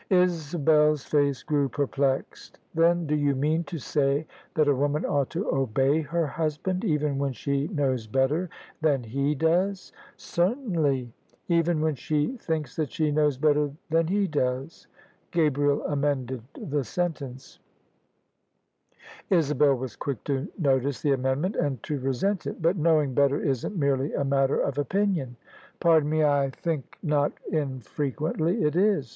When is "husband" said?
6.25-6.83